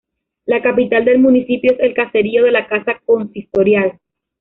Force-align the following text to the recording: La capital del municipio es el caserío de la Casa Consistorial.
La 0.47 0.63
capital 0.63 1.05
del 1.05 1.19
municipio 1.19 1.73
es 1.73 1.79
el 1.79 1.93
caserío 1.93 2.43
de 2.43 2.49
la 2.51 2.65
Casa 2.67 2.99
Consistorial. 3.05 3.99